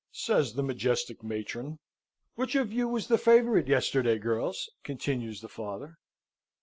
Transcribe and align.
says 0.13 0.55
the 0.55 0.63
majestic 0.63 1.21
matron. 1.21 1.77
"Which 2.33 2.55
of 2.55 2.73
you 2.73 2.87
was 2.87 3.07
the 3.07 3.19
favourite 3.19 3.67
yesterday, 3.67 4.17
girls?" 4.17 4.67
continues 4.83 5.41
the 5.41 5.47
father. 5.47 5.99